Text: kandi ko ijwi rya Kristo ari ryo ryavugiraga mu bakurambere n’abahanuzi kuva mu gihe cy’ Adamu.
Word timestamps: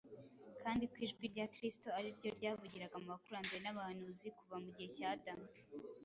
kandi 0.61 0.83
ko 0.91 0.95
ijwi 1.05 1.23
rya 1.33 1.45
Kristo 1.55 1.87
ari 1.97 2.09
ryo 2.17 2.29
ryavugiraga 2.37 2.95
mu 3.01 3.07
bakurambere 3.13 3.59
n’abahanuzi 3.61 4.27
kuva 4.37 4.55
mu 4.63 4.69
gihe 4.75 4.89
cy’ 4.95 5.03
Adamu. 5.13 5.47